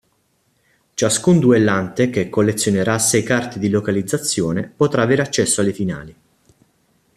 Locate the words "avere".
5.03-5.21